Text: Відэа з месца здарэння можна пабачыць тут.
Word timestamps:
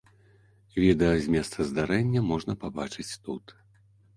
Відэа 0.83 1.19
з 1.27 1.35
месца 1.35 1.67
здарэння 1.73 2.25
можна 2.33 2.53
пабачыць 2.65 3.09
тут. 3.29 3.45